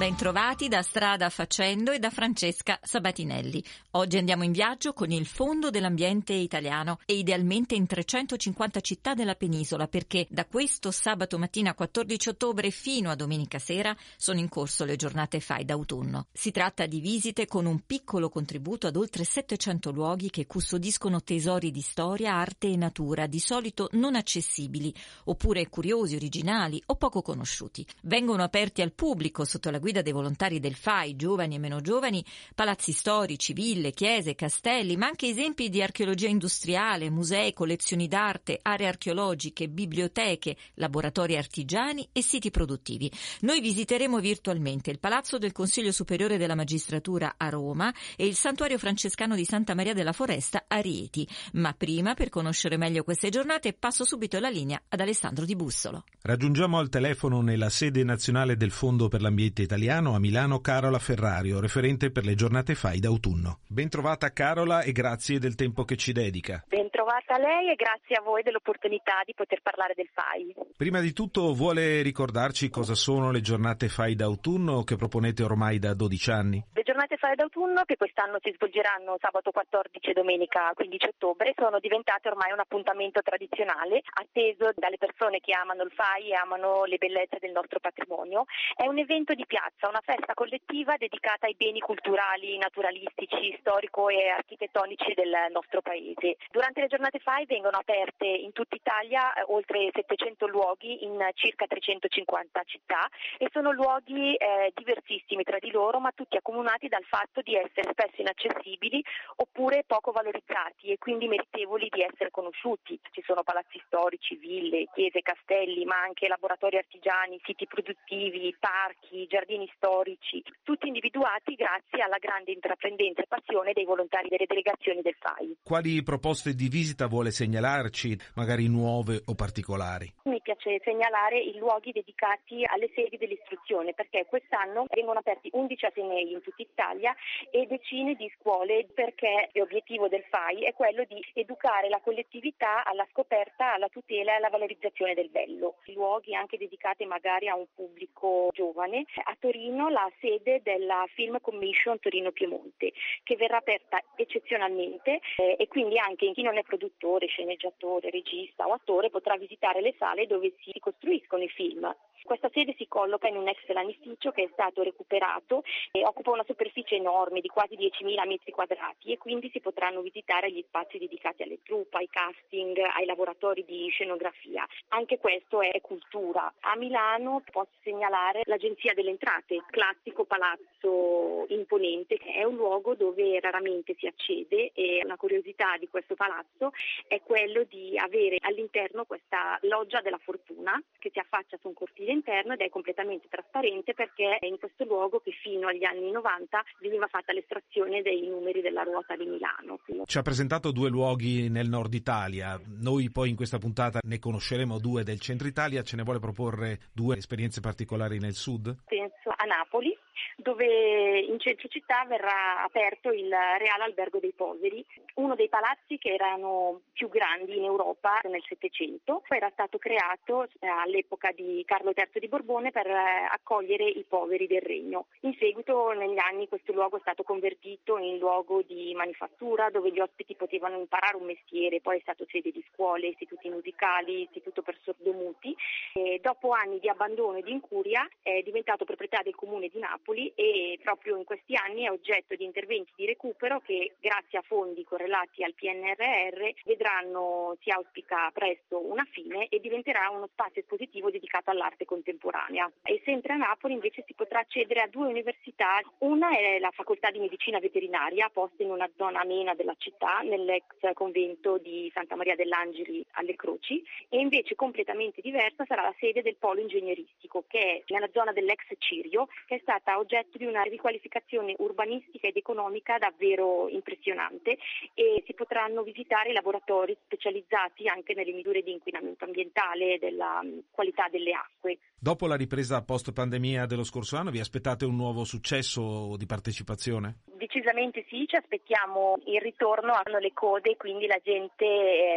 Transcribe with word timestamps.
Bentrovati 0.00 0.68
da 0.68 0.80
Strada 0.80 1.28
Facendo 1.28 1.92
e 1.92 1.98
da 1.98 2.08
Francesca 2.08 2.80
Sabatinelli. 2.82 3.62
Oggi 3.90 4.16
andiamo 4.16 4.44
in 4.44 4.52
viaggio 4.52 4.94
con 4.94 5.10
il 5.10 5.26
Fondo 5.26 5.68
dell'Ambiente 5.68 6.32
Italiano 6.32 7.00
e 7.04 7.18
idealmente 7.18 7.74
in 7.74 7.86
350 7.86 8.80
città 8.80 9.12
della 9.12 9.34
penisola 9.34 9.88
perché 9.88 10.26
da 10.30 10.46
questo 10.46 10.90
sabato 10.90 11.36
mattina 11.36 11.74
14 11.74 12.30
ottobre 12.30 12.70
fino 12.70 13.10
a 13.10 13.14
domenica 13.14 13.58
sera 13.58 13.94
sono 14.16 14.38
in 14.38 14.48
corso 14.48 14.86
le 14.86 14.96
giornate 14.96 15.38
FAI 15.38 15.66
d'autunno. 15.66 16.28
Si 16.32 16.50
tratta 16.50 16.86
di 16.86 17.00
visite 17.00 17.44
con 17.44 17.66
un 17.66 17.80
piccolo 17.84 18.30
contributo 18.30 18.86
ad 18.86 18.96
oltre 18.96 19.24
700 19.24 19.90
luoghi 19.90 20.30
che 20.30 20.46
custodiscono 20.46 21.22
tesori 21.22 21.70
di 21.70 21.82
storia, 21.82 22.36
arte 22.36 22.68
e 22.68 22.76
natura, 22.76 23.26
di 23.26 23.38
solito 23.38 23.90
non 23.92 24.14
accessibili, 24.14 24.94
oppure 25.24 25.68
curiosi, 25.68 26.16
originali 26.16 26.82
o 26.86 26.96
poco 26.96 27.20
conosciuti. 27.20 27.84
Vengono 28.04 28.42
aperti 28.42 28.80
al 28.80 28.92
pubblico 28.92 29.44
sotto 29.44 29.68
la 29.68 29.76
guida 29.76 29.88
guida 29.90 30.02
dei 30.02 30.12
volontari 30.12 30.60
del 30.60 30.76
FAI, 30.76 31.16
giovani 31.16 31.56
e 31.56 31.58
meno 31.58 31.80
giovani, 31.80 32.24
palazzi 32.54 32.92
storici, 32.92 33.52
ville, 33.52 33.90
chiese, 33.90 34.36
castelli, 34.36 34.96
ma 34.96 35.06
anche 35.06 35.26
esempi 35.26 35.68
di 35.68 35.82
archeologia 35.82 36.28
industriale, 36.28 37.10
musei, 37.10 37.52
collezioni 37.52 38.06
d'arte, 38.06 38.60
aree 38.62 38.86
archeologiche, 38.86 39.68
biblioteche, 39.68 40.56
laboratori 40.74 41.36
artigiani 41.36 42.08
e 42.12 42.22
siti 42.22 42.50
produttivi. 42.50 43.10
Noi 43.40 43.60
visiteremo 43.60 44.20
virtualmente 44.20 44.90
il 44.92 45.00
Palazzo 45.00 45.38
del 45.38 45.50
Consiglio 45.50 45.90
Superiore 45.90 46.38
della 46.38 46.54
Magistratura 46.54 47.34
a 47.36 47.48
Roma 47.48 47.92
e 48.16 48.26
il 48.26 48.36
Santuario 48.36 48.78
Francescano 48.78 49.34
di 49.34 49.44
Santa 49.44 49.74
Maria 49.74 49.94
della 49.94 50.12
Foresta 50.12 50.66
a 50.68 50.78
Rieti. 50.78 51.26
Ma 51.54 51.72
prima, 51.72 52.14
per 52.14 52.28
conoscere 52.28 52.76
meglio 52.76 53.02
queste 53.02 53.28
giornate, 53.28 53.72
passo 53.72 54.04
subito 54.04 54.38
la 54.38 54.50
linea 54.50 54.80
ad 54.88 55.00
Alessandro 55.00 55.44
Di 55.44 55.56
Bussolo. 55.56 56.04
Raggiungiamo 56.22 56.78
al 56.78 56.88
telefono 56.88 57.40
nella 57.40 57.70
sede 57.70 58.04
nazionale 58.04 58.56
del 58.56 58.70
Fondo 58.70 59.08
per 59.08 59.20
l'Ambiente 59.20 59.62
Italiano 59.62 59.78
italiano 59.80 60.14
a 60.14 60.18
Milano 60.18 60.60
Carola 60.60 60.98
Ferrario, 60.98 61.58
referente 61.58 62.10
per 62.10 62.26
le 62.26 62.34
giornate 62.34 62.74
FAI 62.74 62.98
d'autunno. 63.00 63.60
Bentrovata 63.66 64.30
Carola 64.30 64.82
e 64.82 64.92
grazie 64.92 65.38
del 65.38 65.54
tempo 65.54 65.84
che 65.84 65.96
ci 65.96 66.12
dedica. 66.12 66.62
Bentrovata 66.68 67.36
a 67.36 67.38
lei 67.38 67.70
e 67.70 67.76
grazie 67.76 68.16
a 68.16 68.22
voi 68.22 68.42
dell'opportunità 68.42 69.22
di 69.24 69.32
poter 69.32 69.62
parlare 69.62 69.94
del 69.96 70.10
FAI. 70.12 70.54
Prima 70.76 71.00
di 71.00 71.14
tutto 71.14 71.54
vuole 71.54 72.02
ricordarci 72.02 72.68
cosa 72.68 72.94
sono 72.94 73.30
le 73.30 73.40
giornate 73.40 73.88
FAI 73.88 74.14
d'autunno 74.16 74.84
che 74.84 74.96
proponete 74.96 75.42
ormai 75.42 75.78
da 75.78 75.94
12 75.94 76.30
anni? 76.30 76.62
Le 76.74 76.82
giornate 76.82 77.16
FAI 77.16 77.36
d'autunno 77.36 77.84
che 77.86 77.96
quest'anno 77.96 78.36
si 78.42 78.52
svolgeranno 78.54 79.16
sabato 79.18 79.50
14 79.50 80.10
e 80.10 80.12
domenica 80.12 80.72
15 80.74 81.06
ottobre 81.16 81.54
sono 81.56 81.78
diventate 81.80 82.28
ormai 82.28 82.52
un 82.52 82.60
appuntamento 82.60 83.22
tradizionale 83.22 84.02
atteso 84.12 84.72
dalle 84.76 84.98
persone 84.98 85.40
che 85.40 85.56
amano 85.56 85.84
il 85.84 85.92
FAI 85.96 86.32
e 86.32 86.34
amano 86.34 86.84
le 86.84 86.98
bellezze 86.98 87.38
del 87.40 87.52
nostro 87.52 87.80
patrimonio. 87.80 88.44
È 88.76 88.86
un 88.86 88.98
evento 88.98 89.32
di 89.32 89.46
piazza 89.46 89.68
piazza, 89.70 89.88
una 89.88 90.02
festa 90.04 90.34
collettiva 90.34 90.96
dedicata 90.96 91.46
ai 91.46 91.54
beni 91.56 91.80
culturali, 91.80 92.58
naturalistici, 92.58 93.56
storico 93.60 94.08
e 94.08 94.28
architettonici 94.28 95.14
del 95.14 95.32
nostro 95.52 95.80
paese. 95.80 96.36
Durante 96.50 96.80
le 96.80 96.88
giornate 96.88 97.18
FAI 97.18 97.46
vengono 97.46 97.78
aperte 97.78 98.26
in 98.26 98.52
tutta 98.52 98.74
Italia 98.74 99.32
eh, 99.32 99.44
oltre 99.46 99.90
700 99.92 100.46
luoghi 100.46 101.04
in 101.04 101.18
circa 101.34 101.66
350 101.66 102.62
città 102.64 103.08
e 103.38 103.48
sono 103.52 103.70
luoghi 103.72 104.34
eh, 104.34 104.72
diversissimi 104.74 105.44
tra 105.44 105.58
di 105.58 105.70
loro 105.70 106.00
ma 106.00 106.10
tutti 106.12 106.36
accomunati 106.36 106.88
dal 106.88 107.04
fatto 107.04 107.40
di 107.42 107.54
essere 107.54 107.92
spesso 107.92 108.20
inaccessibili 108.20 109.02
oppure 109.36 109.84
poco 109.86 110.10
valorizzati 110.10 110.88
e 110.88 110.98
quindi 110.98 111.28
meritevoli 111.28 111.88
di 111.90 112.02
essere 112.02 112.30
conosciuti. 112.30 112.98
Ci 113.10 113.22
sono 113.24 113.42
palazzi 113.42 113.80
storici, 113.86 114.36
ville, 114.36 114.88
chiese, 114.94 115.22
castelli 115.22 115.84
ma 115.84 116.00
anche 116.00 116.28
laboratori 116.28 116.76
artigiani, 116.76 117.40
siti 117.44 117.66
produttivi, 117.66 118.54
parchi, 118.58 119.26
giardini 119.26 119.59
beni 119.60 119.70
storici, 119.76 120.42
tutti 120.62 120.86
individuati 120.86 121.54
grazie 121.54 122.02
alla 122.02 122.16
grande 122.18 122.52
intraprendenza 122.52 123.20
e 123.22 123.26
passione 123.28 123.72
dei 123.72 123.84
volontari 123.84 124.28
delle 124.28 124.46
delegazioni 124.46 125.02
del 125.02 125.16
FAI. 125.18 125.58
Quali 125.62 126.02
proposte 126.02 126.54
di 126.54 126.68
visita 126.68 127.06
vuole 127.06 127.30
segnalarci, 127.30 128.16
magari 128.36 128.68
nuove 128.68 129.20
o 129.26 129.34
particolari? 129.34 130.10
Mi 130.24 130.40
piace 130.40 130.80
segnalare 130.82 131.38
i 131.38 131.58
luoghi 131.58 131.92
dedicati 131.92 132.64
alle 132.64 132.90
sedi 132.94 133.18
dell'istruzione 133.18 133.92
perché 133.92 134.24
quest'anno 134.26 134.86
vengono 134.88 135.18
aperti 135.18 135.50
11 135.52 135.86
atenei 135.86 136.32
in 136.32 136.40
tutta 136.40 136.62
Italia 136.62 137.14
e 137.50 137.66
decine 137.66 138.14
di 138.14 138.32
scuole 138.38 138.86
perché 138.94 139.50
l'obiettivo 139.52 140.08
del 140.08 140.24
FAI 140.30 140.64
è 140.64 140.72
quello 140.72 141.04
di 141.04 141.20
educare 141.34 141.88
la 141.88 142.00
collettività 142.00 142.84
alla 142.84 143.06
scoperta, 143.10 143.74
alla 143.74 143.88
tutela 143.88 144.32
e 144.32 144.36
alla 144.36 144.48
valorizzazione 144.48 145.14
del 145.14 145.28
bello. 145.28 145.76
Luoghi 145.94 146.34
anche 146.34 146.56
dedicati 146.56 147.04
magari 147.04 147.48
a 147.48 147.56
un 147.56 147.66
pubblico 147.74 148.48
giovane, 148.52 149.04
a 149.24 149.36
Torino 149.50 149.88
la 149.88 150.08
sede 150.20 150.60
della 150.62 151.04
Film 151.14 151.40
Commission 151.40 151.98
Torino 151.98 152.30
Piemonte, 152.30 152.92
che 153.24 153.34
verrà 153.34 153.56
aperta 153.56 154.00
eccezionalmente 154.14 155.18
eh, 155.38 155.56
e 155.58 155.66
quindi 155.66 155.98
anche 155.98 156.30
chi 156.30 156.42
non 156.42 156.56
è 156.56 156.62
produttore, 156.62 157.26
sceneggiatore, 157.26 158.10
regista 158.10 158.68
o 158.68 158.72
attore 158.72 159.10
potrà 159.10 159.36
visitare 159.36 159.80
le 159.80 159.92
sale 159.98 160.28
dove 160.28 160.54
si 160.60 160.70
costruiscono 160.78 161.42
i 161.42 161.48
film. 161.48 161.92
Questa 162.22 162.50
sede 162.52 162.74
si 162.76 162.86
colloca 162.86 163.26
in 163.26 163.36
un 163.36 163.48
ex 163.48 163.66
lanificio 163.68 164.30
che 164.30 164.44
è 164.44 164.48
stato 164.52 164.84
recuperato 164.84 165.64
e 165.90 166.04
occupa 166.04 166.30
una 166.30 166.44
superficie 166.44 166.94
enorme 166.94 167.40
di 167.40 167.48
quasi 167.48 167.74
10.000 167.74 168.26
metri 168.26 168.52
quadrati 168.52 169.10
e 169.10 169.18
quindi 169.18 169.50
si 169.50 169.58
potranno 169.58 170.00
visitare 170.00 170.52
gli 170.52 170.62
spazi 170.68 170.98
dedicati 170.98 171.42
alle 171.42 171.58
truppe, 171.64 171.96
ai 171.96 172.08
casting, 172.08 172.78
ai 172.78 173.04
laboratori 173.04 173.64
di 173.64 173.88
scenografia. 173.88 174.64
Anche 174.90 175.18
questo 175.18 175.60
è 175.60 175.80
cultura. 175.80 176.52
A 176.60 176.76
Milano 176.76 177.42
posso 177.50 177.72
segnalare 177.82 178.42
l'Agenzia 178.44 178.94
delle 178.94 179.10
Entrate, 179.10 179.39
classico 179.70 180.24
palazzo 180.24 181.46
imponente, 181.48 182.16
che 182.16 182.32
è 182.32 182.44
un 182.44 182.56
luogo 182.56 182.94
dove 182.94 183.38
raramente 183.40 183.94
si 183.98 184.06
accede 184.06 184.72
e 184.74 185.00
una 185.04 185.16
curiosità 185.16 185.76
di 185.78 185.88
questo 185.88 186.14
palazzo 186.14 186.72
è 187.06 187.20
quello 187.22 187.64
di 187.64 187.98
avere 187.98 188.36
all'interno 188.40 189.04
questa 189.04 189.58
loggia 189.62 190.00
della 190.00 190.18
fortuna 190.18 190.80
che 190.98 191.10
si 191.12 191.18
affaccia 191.18 191.56
su 191.60 191.68
un 191.68 191.74
cortile 191.74 192.12
interno 192.12 192.54
ed 192.54 192.60
è 192.60 192.68
completamente 192.68 193.28
trasparente 193.28 193.94
perché 193.94 194.38
è 194.38 194.46
in 194.46 194.58
questo 194.58 194.84
luogo 194.84 195.20
che 195.20 195.32
fino 195.32 195.68
agli 195.68 195.84
anni 195.84 196.10
90 196.10 196.62
veniva 196.80 197.06
fatta 197.06 197.32
l'estrazione 197.32 198.02
dei 198.02 198.26
numeri 198.26 198.60
della 198.60 198.82
ruota 198.82 199.16
di 199.16 199.26
Milano. 199.26 199.78
Ci 200.04 200.18
ha 200.18 200.22
presentato 200.22 200.72
due 200.72 200.88
luoghi 200.88 201.48
nel 201.48 201.68
nord 201.68 201.94
Italia, 201.94 202.60
noi 202.66 203.10
poi 203.10 203.30
in 203.30 203.36
questa 203.36 203.58
puntata 203.58 204.00
ne 204.02 204.18
conosceremo 204.18 204.78
due 204.78 205.02
del 205.02 205.20
centro 205.20 205.48
Italia, 205.48 205.82
ce 205.82 205.96
ne 205.96 206.02
vuole 206.02 206.18
proporre 206.18 206.78
due 206.92 207.16
esperienze 207.16 207.60
particolari 207.60 208.18
nel 208.18 208.34
sud? 208.34 208.76
Penso 208.86 209.29
a 209.40 209.44
Napoli 209.44 209.96
dove 210.36 211.20
in 211.20 211.38
centro 211.38 211.68
città 211.68 212.04
verrà 212.06 212.62
aperto 212.62 213.10
il 213.10 213.28
Reale 213.28 213.84
Albergo 213.84 214.18
dei 214.18 214.32
Poveri, 214.32 214.84
uno 215.14 215.34
dei 215.34 215.48
palazzi 215.48 215.98
che 215.98 216.12
erano 216.12 216.82
più 216.92 217.08
grandi 217.08 217.56
in 217.56 217.64
Europa 217.64 218.20
nel 218.24 218.42
Settecento. 218.46 219.22
Era 219.28 219.50
stato 219.52 219.78
creato 219.78 220.44
eh, 220.44 220.66
all'epoca 220.66 221.32
di 221.32 221.62
Carlo 221.66 221.92
III 221.94 222.20
di 222.20 222.28
Borbone 222.28 222.70
per 222.70 222.86
eh, 222.86 223.26
accogliere 223.30 223.86
i 223.88 224.04
poveri 224.06 224.46
del 224.46 224.60
regno. 224.60 225.06
In 225.20 225.34
seguito, 225.38 225.92
negli 225.92 226.18
anni, 226.18 226.48
questo 226.48 226.72
luogo 226.72 226.96
è 226.96 227.00
stato 227.00 227.22
convertito 227.22 227.98
in 227.98 228.18
luogo 228.18 228.62
di 228.62 228.92
manifattura 228.94 229.70
dove 229.70 229.90
gli 229.90 230.00
ospiti 230.00 230.34
potevano 230.34 230.78
imparare 230.78 231.16
un 231.16 231.24
mestiere, 231.24 231.80
poi 231.80 231.98
è 231.98 232.00
stato 232.02 232.26
sede 232.28 232.50
di 232.50 232.64
scuole, 232.72 233.08
istituti 233.08 233.48
musicali, 233.48 234.22
istituto 234.22 234.62
per 234.62 234.78
sordomuti. 234.82 235.54
E 235.94 236.20
dopo 236.22 236.50
anni 236.50 236.78
di 236.78 236.88
abbandono 236.88 237.38
e 237.38 237.42
di 237.42 237.52
incuria 237.52 238.08
è 238.22 238.42
diventato 238.42 238.84
proprietà 238.84 239.20
del 239.22 239.34
comune 239.34 239.68
di 239.68 239.78
Napoli 239.78 240.32
e 240.34 240.78
proprio 240.82 241.16
in 241.16 241.24
questi 241.24 241.54
anni 241.54 241.84
è 241.84 241.90
oggetto 241.90 242.34
di 242.34 242.44
interventi 242.44 242.92
di 242.96 243.06
recupero 243.06 243.60
che 243.60 243.94
grazie 244.00 244.38
a 244.38 244.42
fondi 244.42 244.84
correlati 245.00 245.42
al 245.42 245.54
PNRR 245.54 246.50
vedranno, 246.64 247.56
si 247.62 247.70
auspica 247.70 248.30
presto, 248.34 248.84
una 248.86 249.06
fine 249.10 249.46
e 249.48 249.58
diventerà 249.58 250.10
uno 250.10 250.28
spazio 250.30 250.60
espositivo 250.60 251.10
dedicato 251.10 251.50
all'arte 251.50 251.86
contemporanea. 251.86 252.70
E 252.82 253.00
sempre 253.04 253.32
a 253.32 253.36
Napoli 253.36 253.72
invece 253.72 254.04
si 254.06 254.12
potrà 254.12 254.40
accedere 254.40 254.80
a 254.82 254.88
due 254.88 255.06
università, 255.06 255.80
una 255.98 256.36
è 256.36 256.58
la 256.58 256.70
facoltà 256.70 257.10
di 257.10 257.18
medicina 257.18 257.58
veterinaria 257.58 258.28
posta 258.30 258.62
in 258.62 258.70
una 258.70 258.90
zona 258.96 259.20
amena 259.20 259.54
della 259.54 259.74
città, 259.78 260.20
nell'ex 260.20 260.64
convento 260.92 261.56
di 261.56 261.90
Santa 261.94 262.14
Maria 262.14 262.36
dell'Angeli 262.36 263.04
alle 263.12 263.36
Croci 263.36 263.82
e 264.08 264.18
invece 264.18 264.54
completamente 264.54 265.20
diversa 265.22 265.64
sarà 265.66 265.82
la 265.82 265.94
sede 265.98 266.20
del 266.20 266.36
polo 266.36 266.60
ingegneristico 266.60 267.44
che 267.46 267.58
è 267.58 267.92
nella 267.92 268.08
zona 268.12 268.32
dell'ex 268.32 268.66
Cirio 268.78 269.28
che 269.46 269.56
è 269.56 269.58
stata 269.62 269.98
oggetto 269.98 270.36
di 270.36 270.44
una 270.44 270.62
riqualificazione 270.62 271.54
urbanistica 271.58 272.26
ed 272.26 272.36
economica 272.36 272.98
davvero 272.98 273.68
impressionante 273.68 274.58
e 274.94 275.22
si 275.26 275.34
potranno 275.34 275.82
visitare 275.82 276.30
i 276.30 276.34
laboratori 276.34 276.96
specializzati 277.04 277.88
anche 277.88 278.14
nelle 278.14 278.32
misure 278.32 278.62
di 278.62 278.72
inquinamento 278.72 279.24
ambientale 279.24 279.94
e 279.94 279.98
della 279.98 280.42
mm, 280.42 280.58
qualità 280.70 281.08
delle 281.08 281.32
acque. 281.32 281.78
Dopo 282.02 282.26
la 282.26 282.34
ripresa 282.34 282.82
post 282.82 283.12
pandemia 283.12 283.66
dello 283.66 283.84
scorso 283.84 284.16
anno 284.16 284.30
vi 284.30 284.40
aspettate 284.40 284.86
un 284.86 284.96
nuovo 284.96 285.24
successo 285.24 286.16
di 286.16 286.24
partecipazione? 286.24 287.18
Decisamente 287.36 288.06
sì, 288.08 288.24
ci 288.26 288.36
aspettiamo 288.36 289.18
il 289.26 289.40
ritorno, 289.40 289.92
hanno 289.92 290.18
le 290.18 290.32
code, 290.32 290.76
quindi 290.76 291.06
la 291.06 291.20
gente 291.22 291.66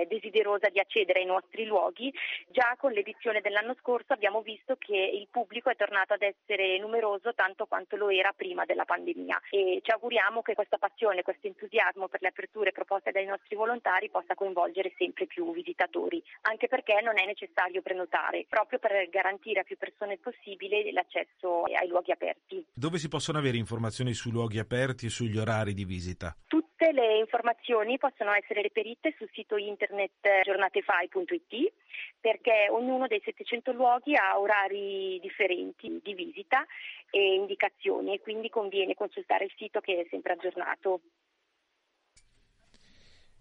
è 0.04 0.06
desiderosa 0.08 0.70
di 0.70 0.80
accedere 0.80 1.20
ai 1.20 1.26
nostri 1.26 1.66
luoghi. 1.66 2.14
Già 2.48 2.76
con 2.78 2.94
l'edizione 2.94 3.42
dell'anno 3.42 3.76
scorso 3.80 4.14
abbiamo 4.14 4.42
visto 4.42 4.78
che 4.78 4.96
il 4.96 5.28
pubblico 5.30 5.70
è 5.70 5.76
tornato 5.76 6.14
ad 6.14 6.22
essere 6.22 6.80
numeroso 6.80 7.34
tanto 7.34 7.66
quanto 7.66 7.98
lo 7.98 8.10
era 8.10 8.32
prima 8.34 8.64
della 8.64 8.86
pandemia 8.86 9.42
e 9.50 9.82
ci 9.84 9.92
auguriamo 9.92 10.42
che 10.44 10.56
questa 10.56 10.78
passione, 10.78 11.24
questo 11.24 11.48
entusiasmo 11.48 12.08
per 12.08 12.22
le 12.22 12.30
aperture 12.30 12.72
proposte 12.72 13.12
dai 13.12 13.26
nostri 13.26 13.58
volontari 13.58 14.10
possa 14.10 14.36
coinvolgere 14.36 14.94
sempre 14.98 15.26
più 15.26 15.52
visitatori, 15.52 16.24
anche 16.44 16.70
perché 16.70 17.02
non 17.02 17.20
è 17.20 17.26
necessario 17.26 17.82
prenotare, 17.82 18.46
proprio 18.48 18.80
per 18.80 19.10
garantire 19.10 19.60
a 19.60 19.64
più 19.64 19.73
persone 19.78 20.18
possibile 20.18 20.92
l'accesso 20.92 21.64
ai 21.64 21.88
luoghi 21.88 22.12
aperti. 22.12 22.66
Dove 22.74 22.98
si 22.98 23.08
possono 23.08 23.38
avere 23.38 23.58
informazioni 23.58 24.14
sui 24.14 24.32
luoghi 24.32 24.60
aperti 24.60 25.08
e 25.08 25.10
sugli 25.10 25.38
orari 25.38 25.74
di 25.74 25.86
visita? 25.86 26.36
Tutte 26.48 26.92
le 26.92 27.18
informazioni 27.18 27.98
possono 27.98 28.34
essere 28.34 28.62
reperite 28.62 29.14
sul 29.18 29.30
sito 29.32 29.58
internet 29.58 30.42
giornatefai.it 30.44 31.74
perché 32.20 32.68
ognuno 32.70 33.08
dei 33.08 33.22
700 33.24 33.72
luoghi 33.72 34.16
ha 34.16 34.40
orari 34.40 35.20
differenti 35.22 36.00
di 36.04 36.14
visita 36.14 36.66
e 37.10 37.36
indicazioni 37.36 38.14
e 38.14 38.22
quindi 38.22 38.50
conviene 38.50 38.96
consultare 38.96 39.46
il 39.46 39.54
sito 39.56 39.80
che 39.80 40.02
è 40.02 40.08
sempre 40.10 40.34
aggiornato. 40.34 41.02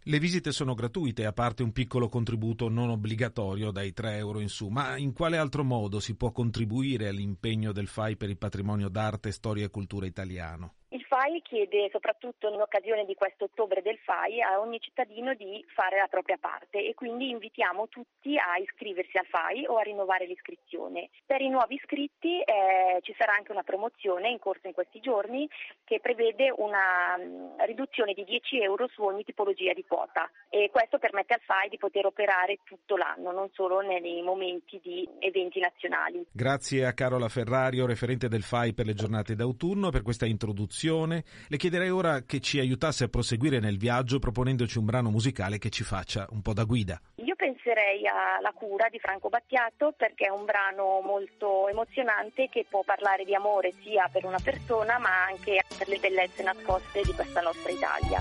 Le 0.05 0.19
visite 0.19 0.51
sono 0.51 0.75
gratuite, 0.75 1.27
a 1.27 1.33
parte 1.33 1.63
un 1.63 1.71
piccolo 1.71 2.09
contributo 2.09 2.69
non 2.69 2.91
obbligatorio 2.91 3.71
dai 3.71 3.93
3 3.93 4.17
euro 4.17 4.41
in 4.41 4.49
su, 4.49 4.67
ma 4.67 4.97
in 4.97 5.13
quale 5.13 5.37
altro 5.37 5.63
modo 5.63 6.01
si 6.01 6.17
può 6.17 6.33
contribuire 6.33 7.07
all'impegno 7.07 7.71
del 7.71 7.87
FAI 7.87 8.17
per 8.17 8.29
il 8.29 8.37
patrimonio 8.37 8.89
d'arte, 8.89 9.31
storia 9.31 9.65
e 9.65 9.71
cultura 9.71 10.05
italiano? 10.05 10.75
Il 10.93 11.03
FAI 11.05 11.41
chiede, 11.41 11.89
soprattutto 11.91 12.53
in 12.53 12.61
occasione 12.61 13.07
di 13.07 13.15
questo 13.15 13.45
ottobre 13.45 13.81
del 13.81 13.97
FAI, 14.05 14.43
a 14.43 14.61
ogni 14.61 14.79
cittadino 14.79 15.33
di 15.33 15.65
fare 15.75 15.97
la 15.97 16.07
propria 16.07 16.37
parte 16.39 16.85
e 16.85 16.93
quindi 16.93 17.31
invitiamo 17.31 17.89
tutti 17.89 18.37
a 18.37 18.59
iscriversi 18.59 19.17
al 19.17 19.25
FAI 19.25 19.65
o 19.69 19.79
a 19.79 19.83
rinnovare 19.83 20.27
l'iscrizione. 20.27 21.09
Per 21.25 21.41
i 21.41 21.49
nuovi 21.49 21.77
iscritti 21.77 22.41
eh, 22.41 23.01
ci 23.01 23.15
sarà 23.17 23.33
anche 23.33 23.53
una 23.53 23.63
promozione 23.63 24.29
in 24.29 24.39
corso 24.39 24.67
in 24.67 24.75
questi 24.75 25.01
giorni 25.01 25.49
che 25.83 25.99
prevede 26.01 26.53
una 26.55 27.17
um, 27.17 27.55
riduzione 27.65 28.13
di 28.13 28.25
10 28.25 28.61
euro 28.61 28.87
su 28.89 29.03
ogni 29.03 29.25
tipologia 29.25 29.73
di 29.73 29.87
quota 29.89 30.31
e 30.51 30.69
questo 30.71 30.99
permette 30.99 31.33
al 31.33 31.41
FAI 31.41 31.71
di 31.71 31.79
poter 31.79 32.05
operare 32.05 32.59
tutto 32.65 32.99
l'anno, 32.99 33.33
non 33.33 33.49
solo 33.55 33.81
nei 33.81 34.21
momenti 34.21 34.79
di 34.83 35.09
eventi 35.21 35.59
nazionali. 35.59 36.27
Grazie 36.31 36.85
a 36.85 36.93
Carola 36.93 37.31
Ferrario, 37.31 37.87
referente 37.87 38.29
del 38.29 38.43
FAI 38.43 38.75
per 38.75 38.85
le 38.85 38.93
giornate 38.93 39.35
d'autunno, 39.35 39.89
per 39.89 40.03
questa 40.03 40.27
introduzione 40.27 40.81
le 40.89 41.57
chiederei 41.57 41.91
ora 41.91 42.23
che 42.23 42.41
ci 42.41 42.59
aiutasse 42.59 43.05
a 43.05 43.09
proseguire 43.09 43.61
nel 43.61 43.79
viaggio 43.79 44.19
proponendoci 44.19 44.79
un 44.79 44.85
brano 44.85 45.11
musicale 45.11 45.59
che 45.59 45.71
ci 45.71 45.85
faccia 45.85 46.27
un 46.31 46.43
po' 46.43 46.53
da 46.53 46.65
guida. 46.65 47.01
Io 47.17 47.35
penserei 47.37 48.07
alla 48.07 48.53
cura 48.53 48.89
di 48.91 48.99
Franco 48.99 49.29
Battiato 49.29 49.95
perché 49.97 50.27
è 50.27 50.31
un 50.31 50.45
brano 50.45 51.01
molto 51.05 51.69
emozionante 51.69 52.49
che 52.51 52.67
può 52.69 52.83
parlare 52.85 53.25
di 53.25 53.35
amore 53.35 53.73
sia 53.83 54.09
per 54.11 54.25
una 54.25 54.41
persona 54.43 54.99
ma 54.99 55.25
anche 55.27 55.63
per 55.77 55.89
le 55.89 55.99
bellezze 55.99 56.43
nascoste 56.43 57.03
di 57.05 57.13
questa 57.13 57.41
nostra 57.41 57.71
Italia. 57.71 58.21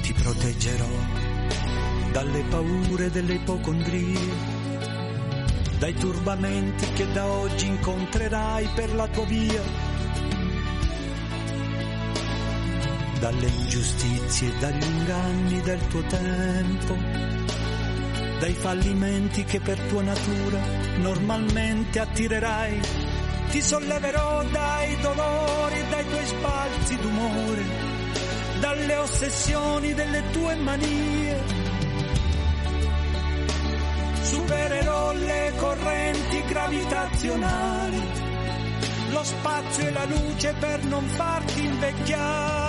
Ti 0.00 0.12
proteggerò 0.12 1.18
dalle 2.12 2.42
paure 2.48 3.10
delle 3.10 3.34
ipocondrie, 3.34 4.16
dai 5.78 5.94
turbamenti 5.94 6.90
che 6.92 7.12
da 7.12 7.26
oggi 7.26 7.66
incontrerai 7.66 8.66
per 8.74 8.94
la 8.94 9.06
tua 9.08 9.24
via 9.24 9.97
dalle 13.18 13.48
ingiustizie 13.48 14.52
dagli 14.58 14.84
inganni 14.84 15.60
del 15.62 15.86
tuo 15.88 16.02
tempo, 16.02 16.96
dai 18.38 18.52
fallimenti 18.52 19.44
che 19.44 19.60
per 19.60 19.78
tua 19.80 20.02
natura 20.02 20.60
normalmente 20.98 21.98
attirerai. 21.98 22.80
Ti 23.50 23.60
solleverò 23.62 24.44
dai 24.44 24.96
dolori 25.00 25.84
dai 25.88 26.06
tuoi 26.06 26.26
sbalzi 26.26 26.96
d'umore, 26.96 27.64
dalle 28.60 28.96
ossessioni 28.96 29.94
delle 29.94 30.22
tue 30.30 30.54
manie. 30.56 31.66
Supererò 34.22 35.12
le 35.14 35.52
correnti 35.56 36.42
gravitazionali, 36.46 38.02
lo 39.10 39.24
spazio 39.24 39.86
e 39.86 39.90
la 39.92 40.04
luce 40.04 40.54
per 40.58 40.84
non 40.84 41.04
farti 41.06 41.64
invecchiare 41.64 42.67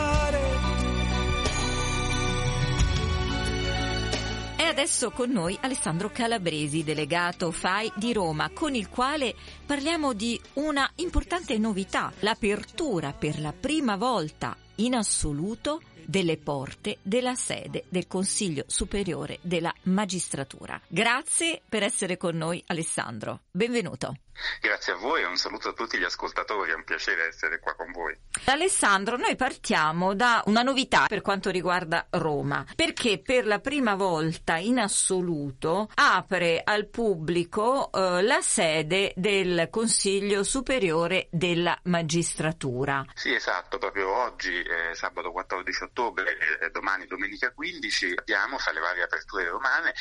adesso 4.79 5.11
con 5.11 5.29
noi 5.29 5.57
Alessandro 5.59 6.09
Calabresi, 6.09 6.85
delegato 6.85 7.51
FAI 7.51 7.91
di 7.97 8.13
Roma, 8.13 8.49
con 8.53 8.75
il 8.75 8.87
quale 8.87 9.35
parliamo 9.65 10.13
di 10.13 10.39
una 10.53 10.89
importante 10.95 11.57
novità, 11.57 12.13
l'apertura 12.19 13.11
per 13.11 13.41
la 13.41 13.51
prima 13.51 13.97
volta 13.97 14.55
in 14.75 14.95
assoluto 14.95 15.81
delle 16.05 16.37
porte 16.37 16.99
della 17.01 17.35
sede 17.35 17.83
del 17.89 18.07
Consiglio 18.07 18.63
Superiore 18.67 19.39
della 19.41 19.73
Magistratura. 19.83 20.79
Grazie 20.87 21.61
per 21.67 21.83
essere 21.83 22.15
con 22.15 22.37
noi 22.37 22.63
Alessandro. 22.65 23.41
Benvenuto. 23.51 24.15
Grazie 24.61 24.93
a 24.93 24.95
voi 24.95 25.21
e 25.21 25.25
un 25.25 25.37
saluto 25.37 25.69
a 25.69 25.73
tutti 25.73 25.97
gli 25.97 26.03
ascoltatori, 26.03 26.71
è 26.71 26.73
un 26.73 26.83
piacere 26.83 27.27
essere 27.27 27.59
qua 27.59 27.73
con 27.75 27.91
voi. 27.91 28.17
Alessandro, 28.45 29.17
noi 29.17 29.35
partiamo 29.35 30.13
da 30.15 30.41
una 30.45 30.61
novità 30.61 31.05
per 31.07 31.21
quanto 31.21 31.49
riguarda 31.49 32.07
Roma, 32.11 32.65
perché 32.75 33.19
per 33.19 33.45
la 33.45 33.59
prima 33.59 33.95
volta 33.95 34.57
in 34.57 34.79
assoluto 34.79 35.89
apre 35.95 36.61
al 36.63 36.87
pubblico 36.87 37.91
eh, 37.91 38.21
la 38.21 38.41
sede 38.41 39.13
del 39.15 39.67
Consiglio 39.69 40.43
Superiore 40.43 41.27
della 41.31 41.77
Magistratura. 41.83 43.05
Sì, 43.13 43.33
esatto, 43.33 43.77
proprio 43.77 44.13
oggi, 44.13 44.61
eh, 44.61 44.93
sabato 44.93 45.31
14 45.31 45.83
ottobre, 45.83 46.37
eh, 46.61 46.69
domani 46.71 47.05
domenica 47.05 47.51
15, 47.51 48.15
abbiamo 48.17 48.57
fra 48.57 48.71
le 48.71 48.79
varie 48.79 49.03
aperture 49.03 49.47
romane 49.47 49.93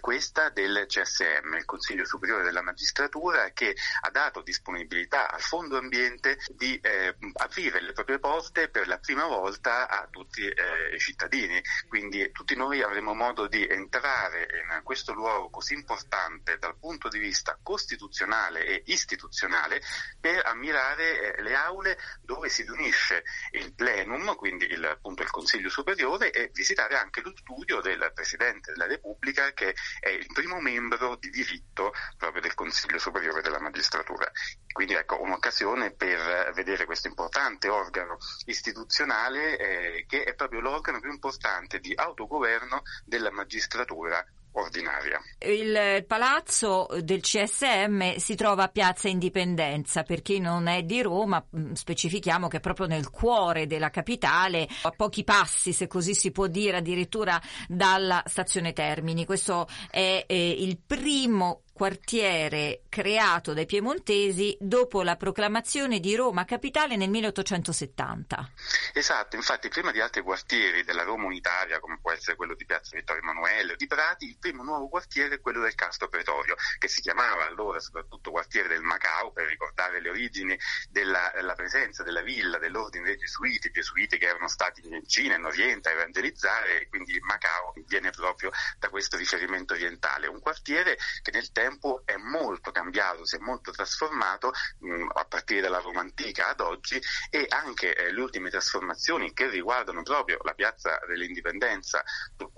questa 0.00 0.50
del 0.50 0.84
CSM, 0.86 1.54
il 1.56 1.64
Consiglio 1.64 2.04
Superiore 2.04 2.44
della 2.44 2.62
Magistratura, 2.62 3.50
che 3.52 3.74
ha 4.00 4.10
dato 4.10 4.42
disponibilità 4.42 5.30
al 5.30 5.40
Fondo 5.40 5.78
Ambiente 5.78 6.38
di 6.48 6.78
eh, 6.80 7.16
aprire 7.34 7.80
le 7.80 7.92
proprie 7.92 8.18
porte 8.18 8.68
per 8.68 8.86
la 8.86 8.98
prima 8.98 9.26
volta 9.26 9.88
a 9.88 10.06
tutti 10.10 10.42
eh, 10.42 10.94
i 10.94 10.98
cittadini. 10.98 11.60
Quindi 11.88 12.30
tutti 12.32 12.56
noi 12.56 12.82
avremo 12.82 13.14
modo 13.14 13.46
di 13.46 13.66
entrare 13.66 14.48
in 14.62 14.82
questo 14.82 15.12
luogo 15.12 15.50
così 15.50 15.74
importante 15.74 16.58
dal 16.58 16.76
punto 16.78 17.08
di 17.08 17.18
vista 17.18 17.58
costituzionale 17.62 18.64
e 18.64 18.82
istituzionale 18.86 19.80
per 20.20 20.44
ammirare 20.46 21.34
eh, 21.36 21.42
le 21.42 21.54
aule 21.54 21.98
dove 22.22 22.48
si 22.48 22.62
riunisce 22.62 23.24
il 23.52 23.72
plenum, 23.74 24.34
quindi 24.36 24.66
il, 24.66 24.84
appunto 24.84 25.22
il 25.22 25.30
Consiglio 25.30 25.68
Superiore, 25.68 26.30
e 26.30 26.50
visitare 26.52 26.96
anche 26.96 27.20
lo 27.20 27.32
studio 27.36 27.80
del 27.80 28.10
Presidente 28.14 28.72
della 28.72 28.86
Repubblica 28.86 29.52
che 29.52 29.74
è 30.00 30.08
il 30.08 30.26
primo 30.32 30.60
membro 30.60 31.16
di 31.16 31.30
diritto 31.30 31.92
proprio 32.16 32.42
del 32.42 32.54
Consiglio 32.54 32.98
Superiore 32.98 33.42
della 33.42 33.60
Magistratura 33.60 33.65
magistratura. 33.66 34.30
Quindi 34.72 34.94
ecco 34.94 35.20
un'occasione 35.22 35.92
per 35.92 36.52
vedere 36.54 36.84
questo 36.84 37.08
importante 37.08 37.68
organo 37.68 38.18
istituzionale 38.46 39.58
eh, 39.58 40.06
che 40.06 40.22
è 40.22 40.34
proprio 40.34 40.60
l'organo 40.60 41.00
più 41.00 41.10
importante 41.10 41.80
di 41.80 41.92
autogoverno 41.94 42.82
della 43.04 43.30
magistratura 43.30 44.24
ordinaria. 44.56 45.20
Il 45.38 46.04
palazzo 46.06 46.88
del 47.00 47.20
CSM 47.20 48.16
si 48.16 48.34
trova 48.34 48.64
a 48.64 48.68
Piazza 48.68 49.08
Indipendenza, 49.08 50.02
per 50.02 50.22
chi 50.22 50.38
non 50.38 50.66
è 50.66 50.82
di 50.82 51.02
Roma 51.02 51.44
mm, 51.44 51.72
specifichiamo 51.72 52.48
che 52.48 52.58
è 52.58 52.60
proprio 52.60 52.86
nel 52.86 53.10
cuore 53.10 53.66
della 53.66 53.90
capitale, 53.90 54.66
a 54.82 54.90
pochi 54.90 55.24
passi 55.24 55.72
se 55.72 55.86
così 55.86 56.14
si 56.14 56.30
può 56.30 56.46
dire 56.46 56.78
addirittura 56.78 57.40
dalla 57.68 58.22
stazione 58.26 58.72
Termini. 58.72 59.24
Questo 59.24 59.68
è 59.90 60.24
eh, 60.26 60.50
il 60.50 60.78
primo 60.84 61.62
quartiere 61.76 62.84
creato 62.88 63.52
dai 63.52 63.66
piemontesi 63.66 64.56
dopo 64.58 65.02
la 65.02 65.16
proclamazione 65.16 66.00
di 66.00 66.16
Roma 66.16 66.46
capitale 66.46 66.96
nel 66.96 67.10
1870. 67.10 68.50
Esatto, 68.94 69.36
infatti 69.36 69.68
prima 69.68 69.92
di 69.92 70.00
altri 70.00 70.22
quartieri 70.22 70.84
della 70.84 71.02
Roma 71.02 71.26
unitaria, 71.26 71.78
come 71.78 71.98
può 72.00 72.12
essere 72.12 72.34
quello 72.34 72.54
di 72.54 72.64
Piazza 72.64 72.96
Vittorio 72.96 73.20
Emanuele 73.20 73.74
o 73.74 73.76
di 73.76 73.86
Prati, 73.86 74.24
il 74.24 74.38
primo 74.40 74.62
nuovo 74.62 74.88
quartiere 74.88 75.34
è 75.34 75.40
quello 75.40 75.60
del 75.60 75.74
Castro 75.74 76.08
Pretorio, 76.08 76.56
che 76.78 76.88
si 76.88 77.02
chiamava 77.02 77.46
allora 77.46 77.78
soprattutto 77.78 78.30
quartiere 78.30 78.68
del 78.68 78.80
Macao 78.80 79.30
per 79.32 79.46
ricordare 79.46 80.00
le 80.00 80.08
origini 80.08 80.58
della, 80.88 81.30
della 81.34 81.52
presenza 81.52 82.02
della 82.02 82.22
villa 82.22 82.56
dell'ordine 82.56 83.04
dei 83.04 83.18
Gesuiti, 83.18 83.70
Gesuiti 83.70 84.16
che 84.16 84.28
erano 84.28 84.48
stati 84.48 84.80
in 84.82 85.06
Cina 85.06 85.34
in 85.34 85.44
Oriente 85.44 85.90
a 85.90 85.92
evangelizzare 85.92 86.80
e 86.80 86.88
quindi 86.88 87.18
Macao 87.20 87.74
viene 87.86 88.08
proprio 88.12 88.50
da 88.78 88.88
questo 88.88 89.18
riferimento 89.18 89.74
orientale. 89.74 90.26
Un 90.26 90.40
quartiere 90.40 90.96
che 91.20 91.32
nel 91.32 91.52
tempo 91.66 92.02
è 92.04 92.16
molto 92.16 92.70
cambiato, 92.70 93.24
si 93.24 93.36
è 93.36 93.38
molto 93.40 93.72
trasformato 93.72 94.52
mh, 94.78 95.08
a 95.14 95.24
partire 95.24 95.62
dalla 95.62 95.80
Roma 95.80 96.00
antica 96.00 96.48
ad 96.48 96.60
oggi 96.60 97.00
e 97.28 97.46
anche 97.48 97.94
eh, 97.94 98.12
le 98.12 98.20
ultime 98.20 98.50
trasformazioni 98.50 99.32
che 99.32 99.48
riguardano 99.48 100.02
proprio 100.02 100.38
la 100.42 100.54
piazza 100.54 101.00
dell'indipendenza 101.08 102.04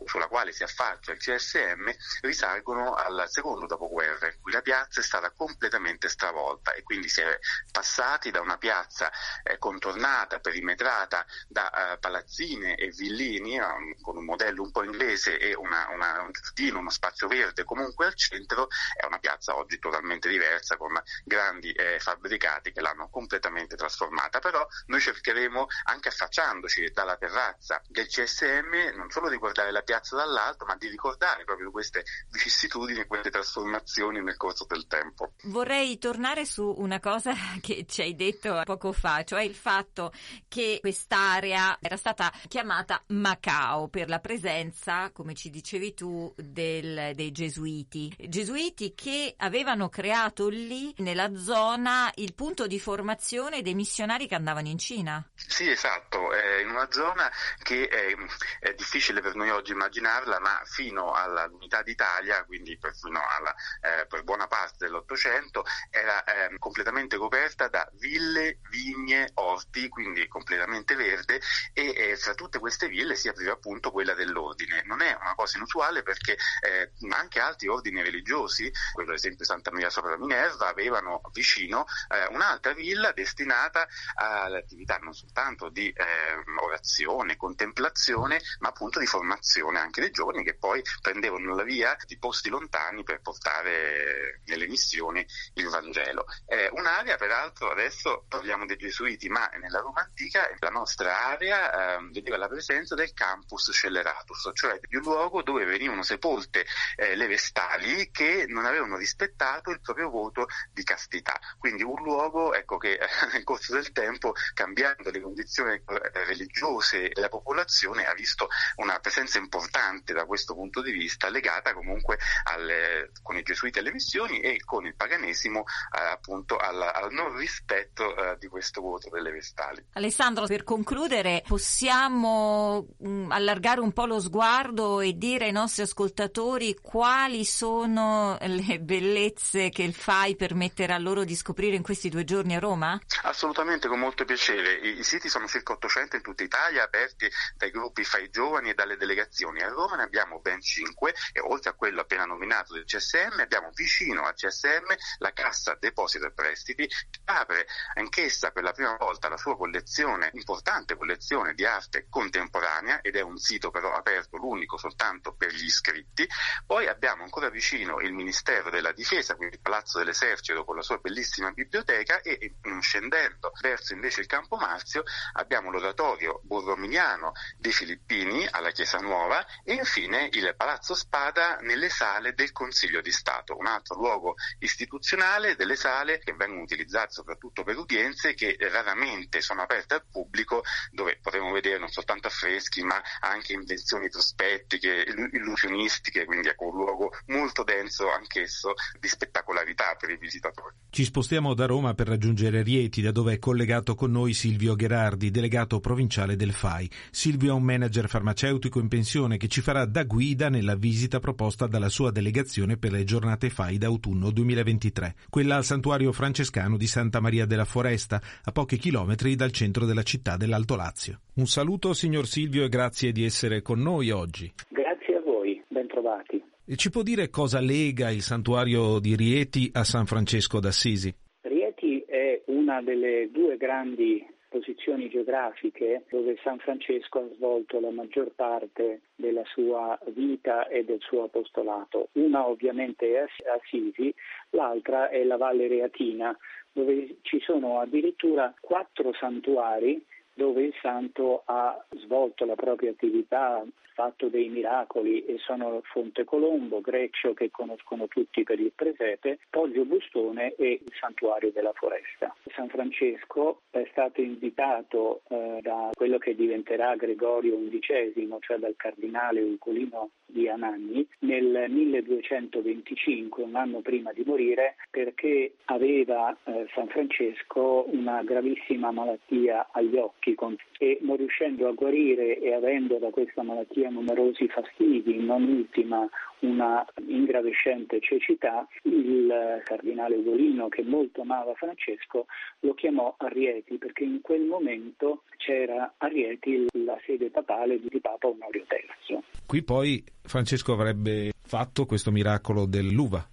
sulla 0.05 0.29
quale 0.29 0.53
si 0.53 0.63
affaccia 0.63 1.13
il 1.13 1.19
CSM 1.19 1.89
risalgono 2.21 2.95
al 2.95 3.25
secondo 3.29 3.67
dopoguerra 3.67 4.27
in 4.27 4.41
cui 4.41 4.53
la 4.53 4.63
piazza 4.63 5.01
è 5.01 5.03
stata 5.03 5.31
completamente 5.31 6.09
stravolta 6.09 6.75
e 6.75 6.83
quindi 6.83 7.09
si 7.09 7.23
è 7.23 7.39
passati 7.71 8.31
da 8.31 8.41
una 8.41 8.59
piazza 8.59 9.11
eh, 9.43 9.59
contornata, 9.59 10.41
perimetrata 10.41 11.25
da 11.49 11.93
eh, 11.93 11.99
palazzine 11.99 12.75
e 12.75 12.89
villini 12.89 13.59
um, 13.59 13.95
con 14.03 14.17
un 14.17 14.25
modello 14.25 14.63
un 14.63 14.71
po' 14.71 14.83
inglese 14.83 15.39
e 15.39 15.55
una, 15.55 15.89
una, 15.91 16.23
un 16.23 16.31
giardino, 16.33 16.79
uno 16.79 16.91
spazio 16.91 17.27
verde 17.29 17.65
comunque 17.65 18.07
al 18.07 18.15
centro, 18.15 18.69
è 18.99 19.07
una 19.07 19.19
piazza 19.19 19.57
oggi 19.57 19.79
totalmente 19.79 20.29
diversa 20.29 20.77
con 20.77 21.01
grandi 21.25 21.71
eh, 21.71 22.01
fabbricati 22.01 22.73
che 22.73 22.81
l'hanno 22.81 23.09
completamente 23.09 23.77
trasformata, 23.77 24.41
però 24.41 24.67
noi 24.87 25.01
cercheremo 25.01 25.67
anche 25.85 26.09
affacciandoci 26.09 26.91
dalla 26.93 27.17
terrazza 27.17 27.81
del 27.87 28.09
CSM 28.09 28.97
non 28.97 29.09
solo 29.11 29.29
di 29.31 29.37
guardare 29.37 29.71
la 29.71 29.83
piazza 29.83 30.17
dall'alto 30.17 30.65
ma 30.65 30.77
di 30.77 30.89
ricordare 30.89 31.45
proprio 31.45 31.71
queste 31.71 32.05
vicissitudini, 32.31 33.07
queste 33.07 33.31
trasformazioni 33.31 34.21
nel 34.21 34.37
corso 34.37 34.67
del 34.67 34.87
tempo. 34.89 35.33
Vorrei 35.45 35.99
tornare 35.99 36.45
su 36.45 36.75
una 36.79 36.99
cosa 36.99 37.33
che 37.63 37.87
ci 37.87 38.03
hai 38.03 38.17
detto 38.17 38.63
poco 38.65 38.93
fa, 38.93 39.23
cioè 39.23 39.43
il 39.43 39.55
fatto 39.55 40.13
che 40.49 40.79
quest'area 40.81 41.79
era 41.81 41.97
stata 41.97 42.33
chiamata 42.49 43.03
Macao 43.09 43.89
per 43.89 44.09
la 44.09 44.19
presenza, 44.19 45.11
come 45.13 45.35
ci 45.35 45.51
dicevi 45.51 45.95
tu, 45.95 46.33
del, 46.37 47.15
dei 47.15 47.31
gesuiti. 47.31 48.13
Gesuiti 48.29 48.88
che 48.95 49.35
avevano 49.39 49.89
creato 49.89 50.49
lì, 50.49 50.95
nella 50.99 51.35
zona, 51.37 52.11
il 52.17 52.35
punto 52.35 52.67
di 52.67 52.79
formazione 52.79 53.63
dei 53.63 53.75
missionari 53.75 54.27
che 54.27 54.35
andavano 54.35 54.69
in 54.69 54.79
Cina. 54.79 55.27
Sì, 55.35 55.71
esatto, 55.71 56.33
è 56.33 56.61
in 56.61 56.71
una 56.71 56.91
zona 56.91 57.31
che 57.63 57.89
è, 57.89 58.15
è 58.61 58.75
difficile 58.75 59.21
per 59.21 59.35
noi 59.35 59.51
oggi 59.51 59.73
immaginarla, 59.73 60.41
ma 60.41 60.61
fino 60.65 61.13
all'unità 61.13 61.83
d'Italia, 61.83 62.45
quindi 62.45 62.77
per, 62.79 62.95
fino 62.95 63.21
alla, 63.27 63.55
eh, 63.81 64.07
per 64.07 64.25
buona 64.25 64.47
parte 64.47 64.87
dell'Ottocento, 64.87 65.65
era 65.91 66.23
eh, 66.25 66.59
completamente 66.59 67.17
coperta 67.17 67.69
da 67.69 67.89
ville, 67.95 68.61
vigne, 68.71 69.31
orti, 69.35 69.89
quindi 69.89 70.27
completamente 70.29 70.95
verde 70.95 71.41
e 71.73 71.95
eh, 71.97 72.17
fra 72.17 72.35
tutte 72.35 72.59
queste 72.59 72.89
ville 72.89 73.15
si 73.15 73.29
apriva 73.29 73.53
appunto 73.53 73.91
quella 73.91 74.15
dell'ordine. 74.15 74.83
Non 74.85 75.01
è 75.01 75.17
una 75.21 75.35
cosa 75.35 75.57
inusuale 75.57 76.03
perché 76.03 76.37
eh, 76.61 76.93
anche 77.11 77.41
altri 77.41 77.69
ordini 77.69 78.03
religiosi, 78.03 78.71
quello 78.93 79.11
ad 79.11 79.17
esempio 79.17 79.45
Santa 79.45 79.71
Maria 79.71 79.91
sopra 79.91 80.11
la 80.11 80.19
Minerva, 80.19 80.69
avevano 80.69 81.21
vicino 81.33 81.87
eh, 82.09 82.27
un'altra 82.35 82.73
villa 82.73 83.13
destinata 83.13 83.87
all'attività 84.15 84.97
non 84.99 85.13
soltanto 85.13 85.69
di 85.69 85.93
ehm, 85.95 86.59
orazione, 86.59 87.37
contemplazione, 87.37 88.41
ma 88.61 88.69
appunto 88.69 88.99
di 88.99 89.07
formazione 89.07 89.79
anche 89.79 90.01
dei 90.01 90.11
giovani 90.11 90.43
che 90.43 90.57
poi 90.57 90.83
prendevano 91.01 91.55
la 91.55 91.63
via 91.63 91.97
di 92.07 92.19
posti 92.19 92.49
lontani 92.49 93.03
per 93.03 93.21
portare 93.21 94.41
nelle 94.47 94.67
missioni 94.67 95.25
il 95.55 95.69
Vangelo. 95.69 96.27
È 96.45 96.69
un'area, 96.73 97.17
peraltro, 97.17 97.71
adesso 97.71 98.25
parliamo 98.29 98.67
dei 98.67 98.77
gesuiti, 98.77 99.29
ma 99.29 99.47
nella 99.61 99.81
Roma 99.81 100.01
antica 100.01 100.49
la 100.59 100.71
nostra 100.71 101.27
area 101.27 101.97
eh, 101.97 102.09
vedeva 102.11 102.37
la 102.37 102.49
presenza 102.49 102.95
del 102.95 103.13
campus 103.13 103.71
Scelleratus, 103.71 104.51
cioè 104.55 104.79
di 104.83 104.97
un 104.97 105.03
luogo 105.03 105.43
dove 105.43 105.65
venivano 105.65 106.03
sepolte 106.03 106.67
eh, 106.97 107.15
le 107.15 107.27
vestali 107.27 108.11
che 108.11 108.47
non 108.49 108.58
avevano 108.65 108.97
rispettato 108.97 109.71
il 109.71 109.81
proprio 109.81 110.11
voto 110.11 110.47
di 110.73 110.83
castità. 110.83 111.39
Quindi 111.59 111.83
un 111.83 112.03
luogo 112.03 112.55
ecco, 112.55 112.77
che 112.79 112.93
eh, 112.93 113.07
nel 113.33 113.45
corso 113.45 113.73
del 113.75 113.93
tempo, 113.93 114.33
cambiando 114.55 115.11
le 115.11 115.21
condizioni 115.21 115.73
eh, 115.75 116.25
religiose 116.25 117.11
della 117.13 117.29
popolazione, 117.29 118.07
ha 118.07 118.15
visto 118.15 118.49
una 118.77 118.99
presenza 118.99 119.39
importante 119.39 120.13
da 120.13 120.25
questo 120.25 120.55
punto 120.55 120.83
di 120.83 120.93
vista, 120.93 121.29
legata 121.29 121.73
comunque 121.75 122.19
alle, 122.45 123.11
con 123.23 123.37
i 123.37 123.43
gesuiti 123.43 123.79
alle 123.79 123.93
missioni 123.93 124.41
e 124.41 124.59
con 124.65 124.87
il 124.87 124.95
paganesimo 124.95 125.65
eh, 125.97 126.01
appunto 126.01 126.57
al, 126.57 126.81
al, 126.81 127.13
non 127.13 127.37
rispetto 127.37 128.17
eh, 128.17 128.37
di 128.39 128.49
questo 128.49 128.81
voto 128.81 129.09
delle 129.11 129.31
vestali. 129.31 129.85
Alessandro, 129.95 130.47
per 130.47 130.65
concludere, 130.65 131.43
possiamo 131.47 132.89
mh, 132.99 133.09
mm, 133.09 133.33
allargare 133.33 133.81
un 133.81 133.93
po' 133.93 134.07
lo 134.07 134.21
sguardo 134.21 135.01
e 135.01 135.17
dire 135.17 135.47
ai 135.47 135.53
nostri 135.53 135.83
ascoltatori 135.83 136.77
quali 136.81 137.45
sono 137.45 138.39
le 138.49 138.81
bellezze 138.81 139.69
che 139.71 139.83
il 139.83 139.95
FAI 139.95 140.37
permetterà 140.37 140.99
loro 140.99 141.25
di 141.25 141.37
scoprire 141.37 141.77
in 141.77 141.83
questi 141.83 142.09
due 142.09 142.25
giorni 142.25 142.55
a 142.55 142.59
Roma? 142.59 142.99
Assolutamente, 143.23 143.89
con 143.89 143.99
molto 143.99 144.25
piacere. 144.25 144.75
I, 144.75 144.99
i 144.99 145.05
siti 145.05 145.29
sono 145.29 145.47
circa 145.47 145.75
800 145.75 146.17
in 146.17 146.23
tutta 146.23 146.43
Italia, 146.43 146.85
aperti 146.85 147.31
dai 147.57 147.71
gruppi 147.71 148.05
FAI 148.05 148.31
giovani 148.31 148.71
e 148.71 148.75
dalle 148.75 148.97
delegazioni. 148.97 149.61
A 149.61 149.69
Roma 149.69 149.97
ne 149.97 150.03
abbiamo 150.03 150.41
ben 150.41 150.61
5 150.61 151.15
e 151.33 151.41
oltre 151.41 151.71
a 151.71 151.75
quello 151.75 152.01
appena 152.01 152.25
nominato 152.25 152.73
del 152.73 152.85
CSM 152.85 153.41
abbiamo 153.41 153.71
vicino 153.75 154.25
al 154.25 154.35
CSM 154.35 154.95
la 155.19 155.33
Cassa 155.33 155.77
Deposito 155.79 156.27
e 156.27 156.33
Prestiti 156.33 156.87
che 156.87 157.21
apre 157.27 157.67
anch'essa 157.95 158.51
per 158.51 158.63
la 158.63 158.73
prima 158.73 158.97
volta 158.99 159.29
la 159.29 159.37
sua 159.37 159.57
collezione, 159.57 160.31
importante 160.33 160.97
collezione 160.97 161.55
di 161.55 161.65
arte 161.65 162.07
contemporanea 162.09 163.01
ed 163.01 163.17
è 163.17 163.21
un 163.21 163.37
sito 163.37 163.71
però 163.71 163.95
aperto 163.95 164.37
l'unico 164.37 164.77
soltanto 164.77 165.35
per 165.35 165.53
gli 165.53 165.65
iscritti. 165.65 166.27
Poi 166.67 166.87
abbiamo 166.87 167.23
ancora 167.23 167.51
vicino 167.51 168.01
il 168.01 168.13
Ministero 168.13 168.38
della 168.71 168.93
Difesa, 168.93 169.35
quindi 169.35 169.57
il 169.57 169.61
Palazzo 169.61 169.99
dell'Esercito 169.99 170.65
con 170.65 170.77
la 170.77 170.83
sua 170.83 170.99
bellissima 170.99 171.51
biblioteca 171.51 172.21
e 172.21 172.55
scendendo 172.81 173.53
verso 173.61 173.93
invece 173.93 174.21
il 174.21 174.27
Campo 174.27 174.57
Marzio 174.57 175.03
abbiamo 175.33 175.71
l'oratorio 175.71 176.41
borrominiano 176.45 177.33
dei 177.57 177.73
Filippini 177.73 178.47
alla 178.49 178.71
Chiesa 178.71 178.99
Nuova 178.99 179.45
e 179.65 179.75
infine 179.75 180.29
il 180.33 180.55
Palazzo 180.57 180.95
Spada 180.95 181.59
nelle 181.61 181.89
sale 181.89 182.33
del 182.35 182.53
Consiglio 182.53 183.01
di 183.01 183.11
Stato, 183.11 183.57
un 183.57 183.67
altro 183.67 183.97
luogo 183.97 184.35
istituzionale 184.61 185.57
delle 185.57 185.77
sale 185.77 186.19
che 186.19 186.33
vengono 186.33 186.63
utilizzate 186.63 187.13
soprattutto 187.13 187.65
per 187.65 187.77
udienze 187.77 188.35
che 188.35 188.57
raramente 188.61 189.41
sono 189.41 189.63
aperte 189.63 189.95
al 189.95 190.05
pubblico 190.11 190.63
dove 190.91 191.19
potremo 191.21 191.51
vedere 191.53 191.79
non 191.79 191.89
soltanto 191.89 192.29
affreschi 192.29 192.83
ma 192.83 193.03
anche 193.21 193.53
invenzioni 193.53 194.09
prospettiche, 194.09 195.05
illusionistiche, 195.33 196.25
quindi 196.25 196.49
ecco 196.49 196.67
un 196.67 196.77
luogo 196.77 197.13
molto 197.27 197.65
denso 197.65 198.11
anch'esso 198.29 198.75
di 199.01 199.09
spettacolarità 199.09 199.97
per 199.99 200.11
i 200.11 200.19
visitatori. 200.19 200.77
Ci 200.91 201.05
spostiamo 201.05 201.55
da 201.55 201.67
Roma 201.67 201.95
per 201.95 202.09
raggiungere 202.09 202.63
Rieti 202.63 203.01
da 203.01 203.11
dove 203.11 203.35
è 203.35 203.39
collegato 203.39 203.95
con 203.95 204.11
noi 204.11 204.35
Silvio 204.35 204.75
Gherardi, 204.75 205.31
delegato 205.31 205.81
provinciale 205.81 206.37
del 206.37 206.53
FAI. 206.53 206.91
Silvio 207.11 207.51
è 207.51 207.55
un 207.55 207.63
manager 207.63 208.09
farmaceutico 208.09 208.79
in 208.79 208.89
pensione 208.89 209.39
che 209.39 209.49
ci 209.49 209.63
farà 209.63 209.87
da 209.87 210.05
guida 210.05 210.49
nella 210.51 210.77
visita 210.77 211.19
proposta 211.19 211.67
dalla 211.67 211.89
sua 211.89 212.11
delegazione 212.11 212.77
per 212.77 212.93
le 212.93 213.05
giornate 213.05 213.49
FAI 213.49 213.79
d'autunno 213.79 214.31
2023, 214.31 215.15
quella 215.31 215.57
al 215.57 215.65
santuario 215.65 216.13
francescano 216.13 216.77
di 216.77 216.87
Santa 216.87 217.21
Maria 217.21 217.47
della 217.47 217.65
Foresta, 217.65 218.21
a 218.45 218.53
pochi 218.53 218.77
chilometri 218.77 219.35
dal 219.35 219.53
centro 219.53 219.87
della 219.87 220.03
città 220.03 220.37
dell'Alto 220.37 220.77
Lazio. 220.77 221.21
Un 221.35 221.47
saluto 221.47 221.95
signor 221.95 222.27
Silvio 222.27 222.65
e 222.65 222.69
grazie 222.69 223.13
di 223.13 223.25
essere 223.25 223.63
con 223.63 223.81
noi 223.81 224.11
oggi. 224.11 224.53
Grazie 224.69 225.17
a 225.17 225.21
voi, 225.21 225.63
bentrovati. 225.69 226.37
E 226.37 226.48
ci 226.77 226.91
può 226.91 227.03
dire 227.03 227.31
cosa 227.31 227.61
lega 227.61 228.11
il 228.11 228.21
santuario 228.21 228.99
di 228.99 229.17
Rieti 229.17 229.71
a 229.73 229.85
San 229.85 230.05
Francesco 230.05 230.61
d'Assisi? 230.61 231.15
Rieti 231.41 232.01
è 232.07 232.43
una 232.47 232.83
delle 232.83 233.31
due 233.33 233.57
grandi 233.57 234.23
posizioni 234.51 235.09
geografiche 235.09 236.05
dove 236.11 236.37
San 236.43 236.59
Francesco 236.59 237.21
ha 237.21 237.29
svolto 237.35 237.81
la 237.81 237.91
maggior 237.91 238.33
parte 238.35 239.01
della 239.17 239.45
sua 239.47 239.99
vita 240.13 240.69
e 240.69 240.85
del 240.85 241.01
suo 241.01 241.25
apostolato. 241.25 242.09
Una 242.13 242.47
ovviamente 242.47 243.15
è 243.15 243.25
Assisi, 243.49 244.13
l'altra 244.51 245.09
è 245.09 245.25
la 245.25 245.37
Valle 245.37 245.69
Reatina, 245.69 246.37
dove 246.73 247.17
ci 247.23 247.41
sono 247.41 247.81
addirittura 247.81 248.55
quattro 248.61 249.13
santuari 249.19 250.05
dove 250.39 250.63
il 250.63 250.75
santo 250.81 251.43
ha 251.47 251.85
svolto 251.97 252.45
la 252.45 252.55
propria 252.55 252.91
attività, 252.91 253.65
fatto 253.93 254.29
dei 254.29 254.49
miracoli 254.49 255.25
e 255.25 255.39
sono 255.39 255.81
Fonte 255.83 256.23
Colombo, 256.23 256.81
Greccio 256.81 257.35
che 257.35 257.51
conoscono 257.51 258.07
tutti 258.07 258.45
per 258.45 258.61
il 258.61 258.71
presepe, 258.73 259.41
Poggio 259.51 259.85
Bustone 259.85 260.55
e 260.55 260.81
il 260.81 260.93
santuario 261.01 261.51
della 261.51 261.73
foresta. 261.75 262.33
San 262.55 262.69
Francesco 262.69 263.63
è 263.71 263.85
stato 263.91 264.21
invitato 264.21 265.23
eh, 265.29 265.59
da 265.61 265.91
quello 265.93 266.19
che 266.19 266.37
diventerà 266.37 266.95
Gregorio 266.95 267.57
XI, 267.57 268.29
cioè 268.39 268.59
dal 268.59 268.77
cardinale 268.77 269.43
Ugolino 269.43 270.11
di 270.25 270.49
Anagni, 270.49 271.05
nel 271.29 271.67
1225, 271.69 273.43
un 273.43 273.55
anno 273.55 273.81
prima 273.81 274.13
di 274.13 274.23
morire, 274.25 274.77
perché 274.91 275.53
aveva 275.67 276.35
eh, 276.45 276.67
San 276.75 276.89
Francesco 276.89 277.85
una 277.91 278.23
gravissima 278.23 278.91
malattia 278.91 279.69
agli 279.73 279.97
occhi 279.97 280.35
e 280.79 280.99
non 281.03 281.17
riuscendo 281.17 281.69
a 281.69 281.73
guarire 281.73 282.39
e 282.39 282.55
avendo 282.55 282.97
da 282.97 283.11
questa 283.11 283.43
malattia 283.43 283.91
numerosi 283.91 284.49
fastidi, 284.49 285.19
non 285.19 285.43
ultima 285.43 286.09
una 286.41 286.87
ingravescente 287.07 288.01
cecità, 288.01 288.67
il 288.83 289.61
cardinale 289.65 290.17
Ugolino, 290.17 290.69
che 290.69 290.83
molto 290.83 291.23
amava 291.23 291.53
Francesco, 291.55 292.27
lo 292.61 292.75
chiamò 292.75 293.15
a 293.19 293.29
Rieti 293.29 293.77
perché 293.77 294.05
in 294.05 294.21
quel 294.23 294.43
momento 294.43 295.25
c'era 295.37 295.95
a 295.97 296.07
Rieti 296.07 296.67
la 296.85 296.99
sede 297.05 297.31
papale 297.31 297.81
di 297.81 298.01
Papa 298.01 298.29
Onorio 298.29 298.65
III. 298.71 299.19
Qui 299.47 299.63
poi 299.63 300.05
Francesco 300.23 300.75
avrebbe 300.75 301.18
fatto 301.41 301.87
questo 301.87 302.11
miracolo 302.11 302.67
dell'uva. 302.67 303.27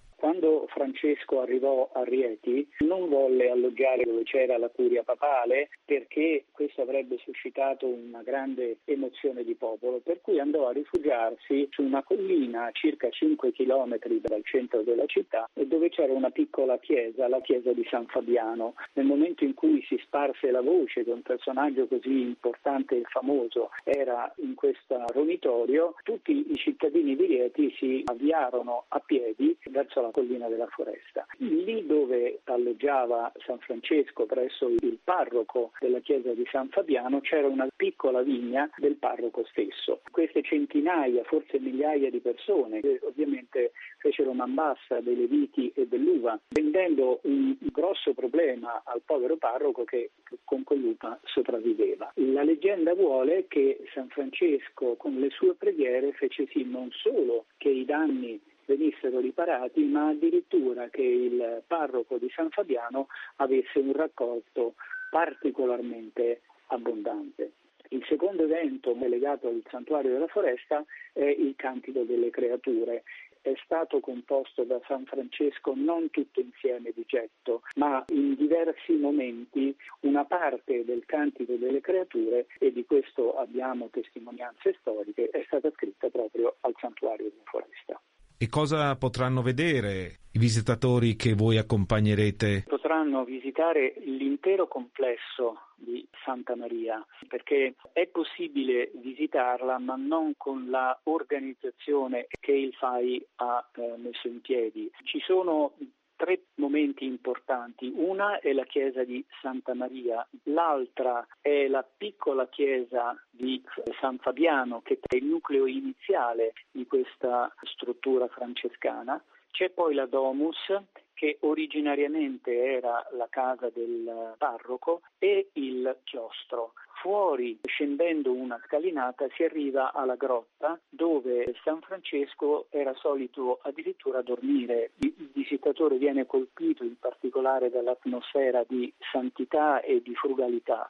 Francesco 0.76 1.40
arrivò 1.40 1.88
a 1.94 2.04
Rieti 2.04 2.68
non 2.80 3.08
volle 3.08 3.48
alloggiare 3.48 4.04
dove 4.04 4.24
c'era 4.24 4.58
la 4.58 4.68
curia 4.68 5.02
papale 5.02 5.70
perché 5.86 6.44
questo 6.52 6.82
avrebbe 6.82 7.16
suscitato 7.24 7.86
una 7.86 8.20
grande 8.22 8.76
emozione 8.84 9.42
di 9.42 9.54
popolo, 9.54 10.00
per 10.04 10.20
cui 10.20 10.38
andò 10.38 10.68
a 10.68 10.72
rifugiarsi 10.72 11.66
su 11.70 11.82
una 11.82 12.02
collina 12.02 12.66
a 12.66 12.72
circa 12.72 13.08
5 13.08 13.52
km 13.52 13.96
dal 14.20 14.44
centro 14.44 14.82
della 14.82 15.06
città 15.06 15.48
dove 15.54 15.88
c'era 15.88 16.12
una 16.12 16.30
piccola 16.30 16.78
chiesa, 16.78 17.26
la 17.26 17.40
chiesa 17.40 17.72
di 17.72 17.86
San 17.88 18.04
Fabiano. 18.06 18.74
Nel 18.92 19.06
momento 19.06 19.44
in 19.44 19.54
cui 19.54 19.82
si 19.88 19.98
sparse 20.04 20.50
la 20.50 20.60
voce 20.60 21.04
che 21.04 21.10
un 21.10 21.22
personaggio 21.22 21.86
così 21.86 22.20
importante 22.20 22.96
e 22.96 23.02
famoso 23.04 23.70
era 23.84 24.30
in 24.42 24.54
questo 24.54 25.02
romitorio, 25.14 25.94
tutti 26.02 26.50
i 26.50 26.56
cittadini 26.56 27.16
di 27.16 27.24
Rieti 27.24 27.74
si 27.78 28.02
avviarono 28.04 28.84
a 28.88 29.00
piedi 29.00 29.56
verso 29.70 30.02
la 30.02 30.10
collina 30.10 30.48
della 30.48 30.65
foresta. 30.68 31.26
Lì 31.38 31.86
dove 31.86 32.40
alloggiava 32.44 33.32
San 33.44 33.58
Francesco 33.58 34.26
presso 34.26 34.68
il 34.68 34.98
parroco 35.02 35.72
della 35.80 36.00
chiesa 36.00 36.32
di 36.32 36.46
San 36.50 36.68
Fabiano 36.68 37.20
c'era 37.20 37.46
una 37.46 37.68
piccola 37.74 38.22
vigna 38.22 38.68
del 38.76 38.96
parroco 38.96 39.44
stesso. 39.46 40.00
Queste 40.10 40.42
centinaia, 40.42 41.22
forse 41.24 41.58
migliaia 41.58 42.10
di 42.10 42.20
persone 42.20 42.80
che 42.80 43.00
ovviamente 43.02 43.72
fecero 43.98 44.32
man 44.32 44.54
bassa 44.54 45.00
delle 45.00 45.26
viti 45.26 45.72
e 45.74 45.86
dell'uva, 45.86 46.38
rendendo 46.48 47.20
un 47.22 47.56
grosso 47.72 48.14
problema 48.14 48.82
al 48.84 49.02
povero 49.04 49.36
parroco 49.36 49.84
che 49.84 50.10
con 50.44 50.64
quell'uva 50.64 51.18
sopravviveva. 51.24 52.12
La 52.14 52.42
leggenda 52.42 52.94
vuole 52.94 53.46
che 53.48 53.82
San 53.92 54.08
Francesco 54.08 54.94
con 54.96 55.14
le 55.16 55.30
sue 55.30 55.54
preghiere 55.54 56.12
fece 56.12 56.46
sì 56.50 56.64
non 56.64 56.90
solo 56.90 57.46
che 57.56 57.68
i 57.68 57.84
danni 57.84 58.40
venissero 58.66 59.20
riparati, 59.20 59.82
ma 59.84 60.08
addirittura 60.08 60.88
che 60.88 61.02
il 61.02 61.62
parroco 61.66 62.18
di 62.18 62.28
San 62.34 62.50
Fabiano 62.50 63.06
avesse 63.36 63.78
un 63.78 63.92
raccolto 63.92 64.74
particolarmente 65.10 66.42
abbondante. 66.66 67.52
Il 67.90 68.04
secondo 68.08 68.42
evento 68.42 68.96
legato 68.98 69.46
al 69.46 69.62
santuario 69.70 70.10
della 70.10 70.26
foresta 70.26 70.84
è 71.12 71.24
il 71.24 71.54
Cantico 71.56 72.02
delle 72.02 72.30
Creature. 72.30 73.04
È 73.40 73.54
stato 73.62 74.00
composto 74.00 74.64
da 74.64 74.80
San 74.88 75.04
Francesco 75.04 75.72
non 75.76 76.10
tutto 76.10 76.40
insieme 76.40 76.90
di 76.92 77.04
getto, 77.06 77.62
ma 77.76 78.04
in 78.08 78.34
diversi 78.34 78.94
momenti 78.94 79.72
una 80.00 80.24
parte 80.24 80.84
del 80.84 81.04
Cantico 81.06 81.54
delle 81.54 81.80
Creature, 81.80 82.48
e 82.58 82.72
di 82.72 82.84
questo 82.84 83.36
abbiamo 83.36 83.88
testimonianze 83.88 84.74
storiche, 84.80 85.30
è 85.30 85.44
stata 85.46 85.70
scritta 85.70 86.08
proprio 86.08 86.56
al 86.62 86.74
santuario 86.80 87.30
della 87.30 87.44
foresta. 87.44 88.00
E 88.38 88.50
cosa 88.50 88.94
potranno 88.96 89.40
vedere 89.40 90.18
i 90.32 90.38
visitatori 90.38 91.16
che 91.16 91.32
voi 91.32 91.56
accompagnerete? 91.56 92.64
Potranno 92.66 93.24
visitare 93.24 93.94
l'intero 94.04 94.68
complesso 94.68 95.72
di 95.74 96.06
Santa 96.22 96.54
Maria 96.54 97.02
perché 97.28 97.76
è 97.94 98.06
possibile 98.08 98.90
visitarla 98.96 99.78
ma 99.78 99.96
non 99.96 100.34
con 100.36 100.68
la 100.68 100.98
organizzazione 101.04 102.26
che 102.38 102.52
il 102.52 102.74
FAI 102.74 103.26
ha 103.36 103.66
eh, 103.74 103.94
messo 103.96 104.28
in 104.28 104.42
piedi. 104.42 104.90
Ci 105.04 105.20
sono 105.20 105.72
tre 106.16 106.46
momenti 106.54 107.04
importanti. 107.04 107.92
Una 107.94 108.40
è 108.40 108.52
la 108.52 108.64
chiesa 108.64 109.04
di 109.04 109.24
Santa 109.40 109.74
Maria, 109.74 110.26
l'altra 110.44 111.26
è 111.40 111.68
la 111.68 111.84
piccola 111.84 112.48
chiesa 112.48 113.14
di 113.30 113.62
San 114.00 114.18
Fabiano, 114.18 114.82
che 114.82 114.98
è 115.00 115.16
il 115.16 115.26
nucleo 115.26 115.66
iniziale 115.66 116.54
di 116.70 116.86
questa 116.86 117.54
struttura 117.62 118.26
francescana. 118.28 119.22
C'è 119.50 119.70
poi 119.70 119.94
la 119.94 120.06
Domus, 120.06 120.74
che 121.14 121.38
originariamente 121.40 122.52
era 122.54 123.06
la 123.12 123.26
casa 123.30 123.70
del 123.70 124.34
parroco, 124.36 125.00
e 125.18 125.48
il 125.54 125.98
chiostro. 126.04 126.72
Fuori, 127.06 127.56
scendendo 127.62 128.32
una 128.32 128.60
scalinata, 128.66 129.28
si 129.36 129.44
arriva 129.44 129.92
alla 129.92 130.16
grotta 130.16 130.76
dove 130.88 131.54
San 131.62 131.80
Francesco 131.80 132.66
era 132.70 132.92
solito 132.94 133.60
addirittura 133.62 134.22
dormire. 134.22 134.90
Il 134.98 135.30
visitatore 135.32 135.98
viene 135.98 136.26
colpito 136.26 136.82
in 136.82 136.98
particolare 136.98 137.70
dall'atmosfera 137.70 138.64
di 138.66 138.92
santità 139.12 139.82
e 139.82 140.02
di 140.02 140.16
frugalità 140.16 140.88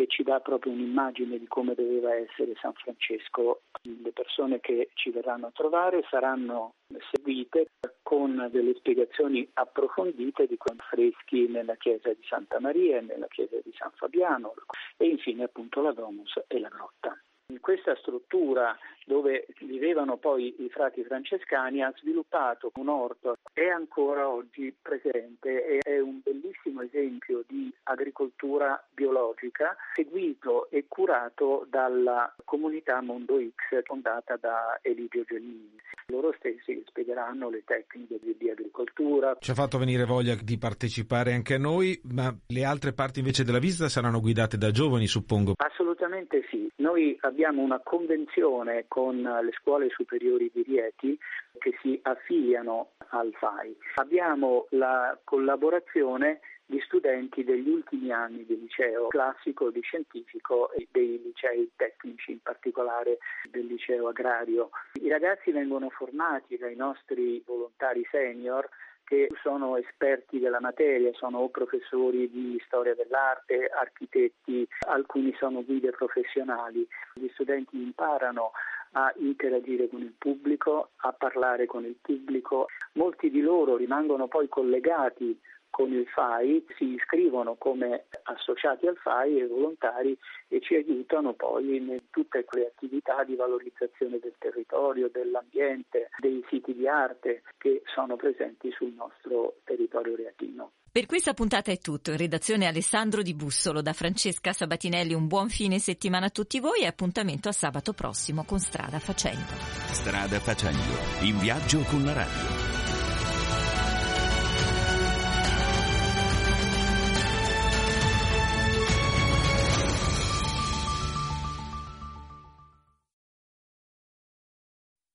che 0.00 0.06
ci 0.06 0.22
dà 0.22 0.40
proprio 0.40 0.72
un'immagine 0.72 1.38
di 1.38 1.46
come 1.46 1.74
doveva 1.74 2.14
essere 2.14 2.54
San 2.58 2.72
Francesco. 2.72 3.64
Le 3.82 4.12
persone 4.12 4.58
che 4.60 4.88
ci 4.94 5.10
verranno 5.10 5.48
a 5.48 5.52
trovare 5.52 6.02
saranno 6.08 6.72
seguite 7.12 7.72
con 8.02 8.48
delle 8.50 8.74
spiegazioni 8.76 9.46
approfondite 9.52 10.46
di 10.46 10.56
quei 10.56 10.76
affreschi 10.78 11.48
nella 11.48 11.74
chiesa 11.76 12.08
di 12.08 12.24
Santa 12.26 12.60
Maria 12.60 12.96
e 12.96 13.02
nella 13.02 13.28
chiesa 13.28 13.56
di 13.62 13.72
San 13.76 13.90
Fabiano 13.94 14.54
e 14.96 15.06
infine 15.06 15.44
appunto 15.44 15.82
la 15.82 15.92
Domus 15.92 16.32
e 16.46 16.58
la 16.58 16.68
grotta. 16.68 17.14
In 17.50 17.60
questa 17.60 17.94
struttura 17.96 18.74
dove 19.10 19.48
vivevano 19.62 20.18
poi 20.18 20.54
i 20.58 20.68
frati 20.68 21.02
francescani 21.02 21.82
ha 21.82 21.92
sviluppato 21.96 22.70
un 22.76 22.86
orto, 22.86 23.38
è 23.52 23.66
ancora 23.66 24.28
oggi 24.28 24.72
presente 24.80 25.66
e 25.66 25.78
è 25.82 25.98
un 25.98 26.20
bellissimo 26.22 26.82
esempio 26.82 27.42
di 27.48 27.74
agricoltura 27.84 28.80
biologica 28.94 29.74
seguito 29.96 30.70
e 30.70 30.84
curato 30.86 31.66
dalla 31.68 32.32
comunità 32.44 33.00
Mondo 33.00 33.40
X 33.40 33.82
fondata 33.82 34.36
da 34.36 34.78
Eligio 34.80 35.24
Giannini. 35.24 35.78
Loro 36.06 36.32
stessi 36.38 36.82
spiegheranno 36.86 37.50
le 37.50 37.62
tecniche 37.64 38.18
di, 38.22 38.36
di 38.38 38.50
agricoltura. 38.50 39.36
Ci 39.40 39.50
ha 39.50 39.54
fatto 39.54 39.78
venire 39.78 40.04
voglia 40.04 40.36
di 40.40 40.58
partecipare 40.58 41.32
anche 41.32 41.54
a 41.54 41.58
noi, 41.58 42.00
ma 42.12 42.32
le 42.46 42.64
altre 42.64 42.92
parti 42.92 43.20
invece 43.20 43.44
della 43.44 43.58
visita 43.58 43.88
saranno 43.88 44.20
guidate 44.20 44.56
da 44.56 44.70
giovani, 44.70 45.06
suppongo. 45.06 45.54
Assolutamente 45.56 46.44
sì. 46.48 46.68
Noi 46.76 47.16
abbiamo 47.20 47.62
una 47.62 47.80
convenzione 47.80 48.86
con 48.88 48.99
le 49.08 49.52
scuole 49.52 49.88
superiori 49.88 50.50
di 50.52 50.62
Rieti 50.62 51.18
che 51.58 51.76
si 51.80 51.98
affiliano 52.02 52.92
al 53.10 53.32
FAI. 53.32 53.76
Abbiamo 53.96 54.66
la 54.70 55.18
collaborazione 55.24 56.40
di 56.66 56.80
studenti 56.84 57.42
degli 57.42 57.68
ultimi 57.68 58.12
anni 58.12 58.46
del 58.46 58.60
liceo 58.60 59.08
classico, 59.08 59.70
di 59.70 59.80
scientifico 59.80 60.70
e 60.72 60.86
dei 60.90 61.20
licei 61.20 61.68
tecnici, 61.74 62.30
in 62.30 62.42
particolare 62.42 63.18
del 63.50 63.66
liceo 63.66 64.06
agrario. 64.06 64.70
I 65.00 65.08
ragazzi 65.08 65.50
vengono 65.50 65.90
formati 65.90 66.56
dai 66.56 66.76
nostri 66.76 67.42
volontari 67.44 68.06
senior 68.10 68.68
che 69.10 69.28
sono 69.42 69.76
esperti 69.76 70.38
della 70.38 70.60
materia, 70.60 71.10
sono 71.14 71.48
professori 71.48 72.30
di 72.30 72.62
storia 72.64 72.94
dell'arte, 72.94 73.66
architetti, 73.66 74.64
alcuni 74.86 75.34
sono 75.36 75.64
guide 75.64 75.90
professionali. 75.90 76.86
Gli 77.14 77.26
studenti 77.32 77.82
imparano 77.82 78.52
a 78.92 79.12
interagire 79.18 79.88
con 79.88 80.00
il 80.00 80.14
pubblico, 80.16 80.90
a 80.96 81.12
parlare 81.12 81.66
con 81.66 81.84
il 81.84 81.96
pubblico. 82.00 82.66
Molti 82.94 83.30
di 83.30 83.40
loro 83.40 83.76
rimangono 83.76 84.26
poi 84.28 84.48
collegati 84.48 85.38
con 85.70 85.92
il 85.92 86.06
FAI, 86.08 86.66
si 86.76 86.94
iscrivono 86.94 87.54
come 87.54 88.06
associati 88.24 88.86
al 88.86 88.96
FAI 88.96 89.38
e 89.40 89.46
volontari 89.46 90.18
e 90.48 90.60
ci 90.60 90.74
aiutano 90.74 91.32
poi 91.34 91.76
in 91.76 92.02
tutte 92.10 92.44
quelle 92.44 92.66
attività 92.66 93.22
di 93.22 93.36
valorizzazione 93.36 94.18
del 94.18 94.34
territorio, 94.38 95.08
dell'ambiente, 95.08 96.10
dei 96.18 96.44
siti 96.48 96.74
di 96.74 96.88
arte 96.88 97.42
che 97.56 97.82
sono 97.94 98.16
presenti 98.16 98.70
sul 98.72 98.92
nostro 98.92 99.58
territorio 99.64 100.16
reatino. 100.16 100.72
Per 100.92 101.06
questa 101.06 101.34
puntata 101.34 101.70
è 101.70 101.78
tutto. 101.78 102.10
In 102.10 102.16
redazione 102.16 102.66
Alessandro 102.66 103.22
Di 103.22 103.32
Bussolo, 103.32 103.80
da 103.80 103.92
Francesca 103.92 104.52
Sabatinelli 104.52 105.14
un 105.14 105.28
buon 105.28 105.48
fine 105.48 105.78
settimana 105.78 106.26
a 106.26 106.30
tutti 106.30 106.58
voi 106.58 106.80
e 106.80 106.86
appuntamento 106.86 107.48
a 107.48 107.52
sabato 107.52 107.92
prossimo 107.92 108.42
con 108.42 108.58
Strada 108.58 108.98
Facendo. 108.98 109.52
Strada 109.92 110.40
Facendo, 110.40 110.98
in 111.20 111.38
viaggio 111.38 111.82
con 111.82 112.04
la 112.04 112.12
radio. 112.12 112.89